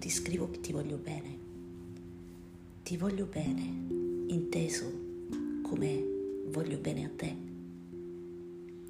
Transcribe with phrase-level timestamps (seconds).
[0.00, 1.38] ti scrivo che ti voglio bene.
[2.82, 3.62] Ti voglio bene,
[4.26, 4.90] inteso
[5.62, 6.04] come
[6.46, 7.36] voglio bene a te,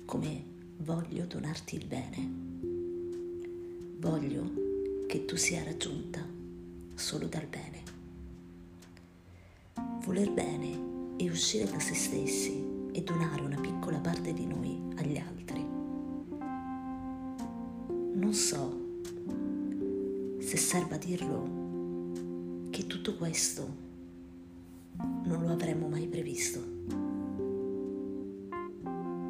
[0.07, 0.45] come
[0.79, 2.30] voglio donarti il bene.
[3.98, 6.25] Voglio che tu sia raggiunta
[6.95, 7.83] solo dal bene.
[10.02, 15.19] Voler bene è uscire da se stessi e donare una piccola parte di noi agli
[15.19, 15.66] altri.
[18.15, 18.80] Non so
[20.51, 23.73] se serva dirlo che tutto questo
[24.97, 26.61] non lo avremmo mai previsto.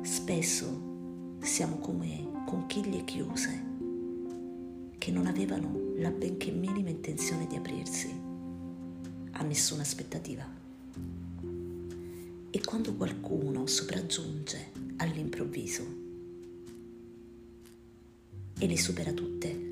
[0.01, 3.65] Spesso siamo come conchiglie chiuse
[4.97, 8.09] che non avevano la benché minima intenzione di aprirsi
[9.33, 10.49] a nessuna aspettativa.
[12.51, 15.85] E quando qualcuno sopraggiunge all'improvviso
[18.59, 19.70] e le supera tutte,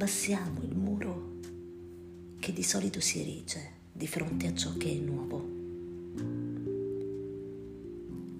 [0.00, 1.32] abbassiamo il muro
[2.38, 5.46] che di solito si erige di fronte a ciò che è nuovo.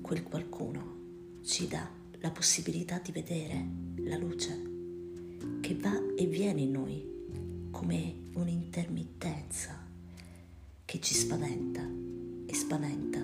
[0.01, 0.95] Quel qualcuno
[1.43, 1.87] ci dà
[2.21, 3.63] la possibilità di vedere
[3.97, 4.69] la luce
[5.61, 9.87] che va e viene in noi come un'intermittenza
[10.87, 11.87] che ci spaventa
[12.47, 13.21] e spaventa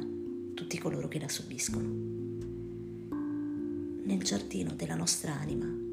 [0.53, 1.89] tutti coloro che la subiscono.
[4.05, 5.86] Nel giardino della nostra anima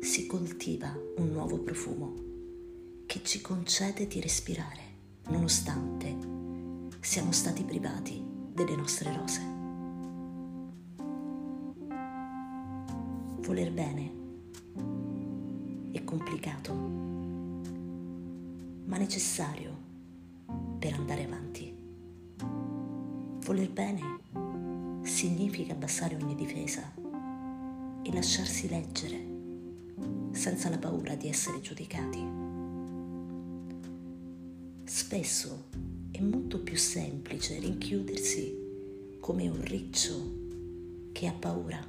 [0.00, 2.14] si coltiva un nuovo profumo
[3.04, 4.80] che ci concede di respirare
[5.28, 6.16] nonostante
[7.00, 9.40] siamo stati privati delle nostre rose.
[13.40, 14.12] Voler bene
[15.92, 16.72] è complicato,
[18.84, 19.76] ma necessario
[20.78, 21.74] per andare avanti.
[23.44, 24.18] Voler bene
[25.02, 26.90] significa abbassare ogni difesa
[28.02, 29.39] e lasciarsi leggere
[30.32, 32.18] senza la paura di essere giudicati.
[34.84, 35.64] Spesso
[36.10, 40.38] è molto più semplice rinchiudersi come un riccio
[41.12, 41.84] che ha paura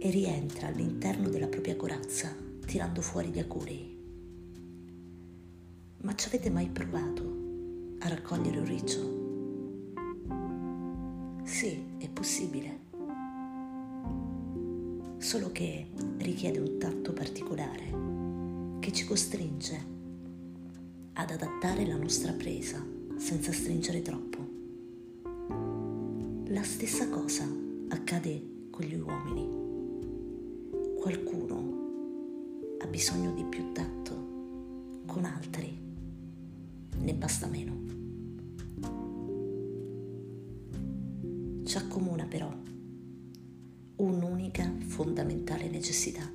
[0.00, 2.34] e rientra all'interno della propria corazza
[2.66, 3.96] tirando fuori gli acuri.
[6.02, 7.22] Ma ci avete mai provato
[8.00, 9.16] a raccogliere un riccio?
[11.44, 12.87] Sì, è possibile
[15.18, 19.96] solo che richiede un tatto particolare che ci costringe
[21.14, 22.82] ad adattare la nostra presa
[23.16, 24.38] senza stringere troppo.
[26.46, 27.44] La stessa cosa
[27.88, 30.94] accade con gli uomini.
[30.96, 35.76] Qualcuno ha bisogno di più tatto, con altri
[37.00, 37.76] ne basta meno.
[41.64, 42.50] Ci accomuna però
[43.96, 46.28] un'unica fondamentale necessità,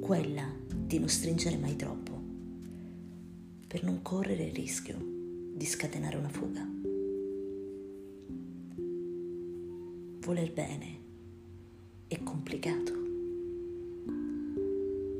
[0.00, 0.48] quella
[0.86, 2.12] di non stringere mai troppo,
[3.66, 4.96] per non correre il rischio
[5.52, 6.64] di scatenare una fuga.
[10.20, 10.98] Voler bene
[12.06, 12.92] è complicato,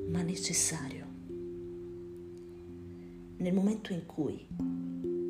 [0.09, 1.07] ma necessario.
[3.39, 4.39] Nel momento in cui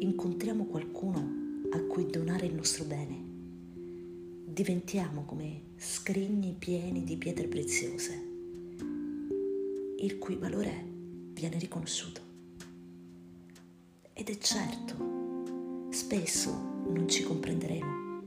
[0.00, 1.26] incontriamo qualcuno
[1.72, 3.33] a cui donare il nostro bene,
[4.54, 8.12] diventiamo come scrigni pieni di pietre preziose,
[9.98, 10.86] il cui valore
[11.32, 12.20] viene riconosciuto.
[14.12, 16.52] Ed è certo, spesso
[16.86, 18.22] non ci comprenderemo,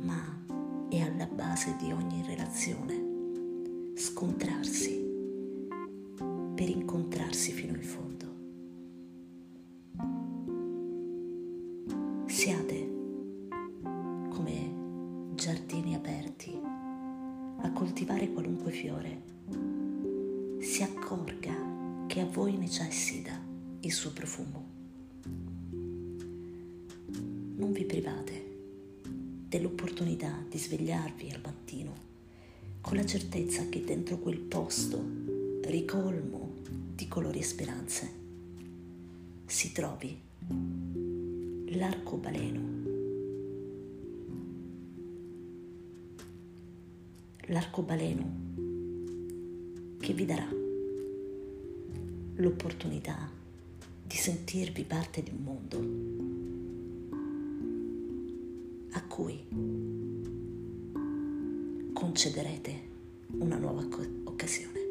[0.00, 4.98] ma è alla base di ogni relazione scontrarsi
[6.54, 8.29] per incontrarsi fino in fondo.
[15.40, 19.22] Giardini aperti, a coltivare qualunque fiore,
[20.60, 23.40] si accorga che a voi necessita
[23.80, 24.64] il suo profumo.
[27.56, 28.58] Non vi private
[29.48, 31.94] dell'opportunità di svegliarvi al mattino
[32.82, 35.02] con la certezza che dentro quel posto
[35.64, 36.56] ricolmo
[36.94, 38.12] di colori e speranze
[39.46, 40.20] si trovi
[41.68, 42.79] l'arcobaleno
[47.46, 48.48] l'arcobaleno
[50.00, 50.48] che vi darà
[52.36, 53.30] l'opportunità
[54.02, 55.78] di sentirvi parte di un mondo
[58.92, 59.44] a cui
[61.92, 62.88] concederete
[63.38, 63.86] una nuova
[64.24, 64.89] occasione.